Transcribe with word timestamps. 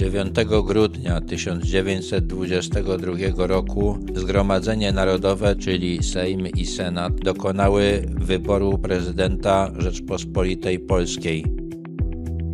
9 0.00 0.32
grudnia 0.64 1.20
1922 1.20 3.46
roku 3.46 3.98
Zgromadzenie 4.14 4.92
Narodowe, 4.92 5.56
czyli 5.56 6.02
Sejm 6.02 6.46
i 6.46 6.66
Senat, 6.66 7.20
dokonały 7.20 8.06
wyboru 8.20 8.78
prezydenta 8.78 9.72
Rzeczpospolitej 9.78 10.78
Polskiej. 10.78 11.59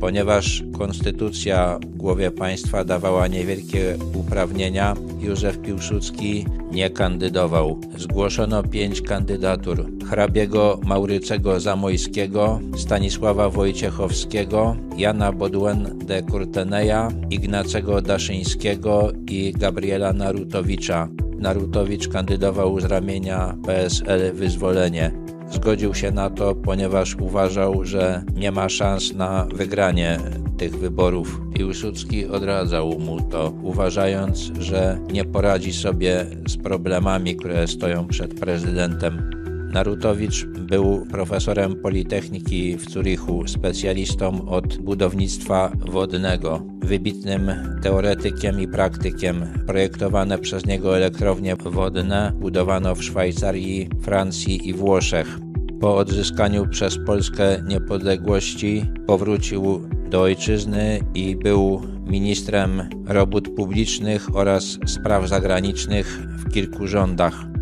Ponieważ 0.00 0.62
konstytucja 0.78 1.78
głowie 1.96 2.30
państwa 2.30 2.84
dawała 2.84 3.26
niewielkie 3.26 3.96
uprawnienia, 4.14 4.94
Józef 5.20 5.58
Piłsudski 5.58 6.46
nie 6.72 6.90
kandydował. 6.90 7.80
Zgłoszono 7.96 8.62
pięć 8.62 9.02
kandydatur: 9.02 9.86
hrabiego 10.10 10.80
Maurycego 10.84 11.60
Zamojskiego, 11.60 12.60
Stanisława 12.76 13.50
Wojciechowskiego, 13.50 14.76
Jana 14.96 15.32
Boduen 15.32 15.98
de 15.98 16.22
Courteneya, 16.22 17.08
Ignacego 17.30 18.02
Daszyńskiego 18.02 19.12
i 19.30 19.52
Gabriela 19.52 20.12
Narutowicza. 20.12 21.08
Narutowicz 21.38 22.08
kandydował 22.08 22.80
z 22.80 22.84
ramienia 22.84 23.56
PSL 23.66 24.32
Wyzwolenie. 24.34 25.12
Zgodził 25.50 25.94
się 25.94 26.10
na 26.10 26.30
to, 26.30 26.54
ponieważ 26.54 27.16
uważał, 27.20 27.84
że 27.84 28.22
nie 28.36 28.52
ma 28.52 28.68
szans 28.68 29.14
na 29.14 29.46
wygranie 29.54 30.18
tych 30.58 30.78
wyborów. 30.78 31.40
Piłsudski 31.54 32.26
odradzał 32.26 32.98
mu 32.98 33.20
to, 33.20 33.52
uważając, 33.62 34.38
że 34.38 34.98
nie 35.12 35.24
poradzi 35.24 35.72
sobie 35.72 36.26
z 36.48 36.56
problemami, 36.56 37.36
które 37.36 37.66
stoją 37.66 38.06
przed 38.06 38.40
prezydentem. 38.40 39.37
Narutowicz 39.72 40.46
był 40.46 41.06
profesorem 41.10 41.76
Politechniki 41.76 42.76
w 42.76 42.90
Zurichu, 42.90 43.48
specjalistą 43.48 44.48
od 44.48 44.78
budownictwa 44.78 45.72
wodnego, 45.78 46.62
wybitnym 46.80 47.50
teoretykiem 47.82 48.60
i 48.60 48.68
praktykiem. 48.68 49.46
Projektowane 49.66 50.38
przez 50.38 50.66
niego 50.66 50.96
elektrownie 50.96 51.56
wodne 51.56 52.32
budowano 52.40 52.94
w 52.94 53.04
Szwajcarii, 53.04 53.88
Francji 54.02 54.68
i 54.68 54.74
Włoszech. 54.74 55.38
Po 55.80 55.96
odzyskaniu 55.96 56.68
przez 56.68 56.98
Polskę 57.06 57.62
niepodległości 57.68 58.84
powrócił 59.06 59.88
do 60.10 60.22
ojczyzny 60.22 61.00
i 61.14 61.36
był 61.36 61.82
ministrem 62.06 62.88
robót 63.06 63.48
publicznych 63.48 64.36
oraz 64.36 64.78
spraw 64.86 65.28
zagranicznych 65.28 66.20
w 66.38 66.52
kilku 66.52 66.86
rządach. 66.86 67.57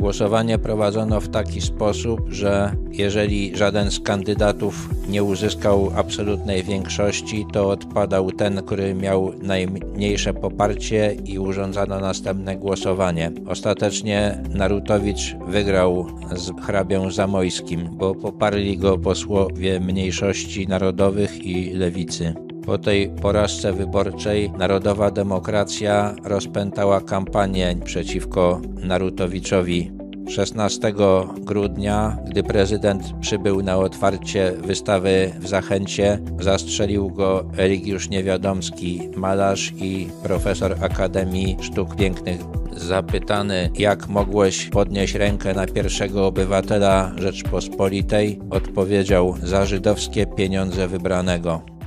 Głosowanie 0.00 0.58
prowadzono 0.58 1.20
w 1.20 1.28
taki 1.28 1.60
sposób, 1.60 2.20
że 2.28 2.72
jeżeli 2.90 3.56
żaden 3.56 3.90
z 3.90 4.00
kandydatów 4.00 4.88
nie 5.08 5.24
uzyskał 5.24 5.92
absolutnej 5.96 6.62
większości, 6.62 7.46
to 7.52 7.70
odpadał 7.70 8.32
ten, 8.32 8.62
który 8.62 8.94
miał 8.94 9.32
najmniejsze 9.42 10.34
poparcie 10.34 11.16
i 11.24 11.38
urządzano 11.38 12.00
następne 12.00 12.56
głosowanie. 12.56 13.32
Ostatecznie 13.46 14.42
Narutowicz 14.54 15.36
wygrał 15.48 16.06
z 16.36 16.50
hrabią 16.62 17.10
zamojskim, 17.10 17.88
bo 17.92 18.14
poparli 18.14 18.78
go 18.78 18.98
posłowie 18.98 19.80
mniejszości 19.80 20.68
narodowych 20.68 21.46
i 21.46 21.70
lewicy. 21.74 22.47
Po 22.68 22.78
tej 22.78 23.08
porażce 23.08 23.72
wyborczej 23.72 24.50
Narodowa 24.50 25.10
Demokracja 25.10 26.14
rozpętała 26.24 27.00
kampanię 27.00 27.76
przeciwko 27.84 28.60
Narutowiczowi. 28.74 29.92
16 30.28 30.92
grudnia, 31.40 32.18
gdy 32.30 32.42
prezydent 32.42 33.02
przybył 33.20 33.62
na 33.62 33.76
otwarcie 33.76 34.52
wystawy 34.52 35.32
w 35.40 35.48
Zachęcie, 35.48 36.18
zastrzelił 36.40 37.10
go 37.10 37.44
Eligiusz 37.56 38.08
Niewiadomski, 38.08 39.00
malarz 39.16 39.72
i 39.76 40.08
profesor 40.22 40.76
Akademii 40.80 41.56
Sztuk 41.60 41.96
Pięknych. 41.96 42.40
Zapytany, 42.72 43.70
jak 43.74 44.08
mogłeś 44.08 44.68
podnieść 44.68 45.14
rękę 45.14 45.54
na 45.54 45.66
pierwszego 45.66 46.26
obywatela 46.26 47.12
Rzeczpospolitej, 47.18 48.38
odpowiedział 48.50 49.34
za 49.42 49.66
żydowskie 49.66 50.26
pieniądze 50.26 50.88
wybranego. 50.88 51.77